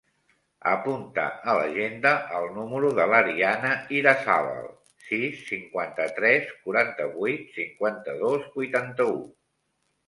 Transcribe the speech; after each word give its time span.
Apunta 0.69 1.25
a 1.51 1.53
l'agenda 1.59 2.13
el 2.37 2.47
número 2.55 2.89
de 3.01 3.05
l'Ariana 3.11 3.75
Irazabal: 3.99 4.67
sis, 5.11 5.45
cinquanta-tres, 5.53 6.51
quaranta-vuit, 6.67 7.49
cinquanta-dos, 7.61 8.51
vuitanta-u. 8.59 9.19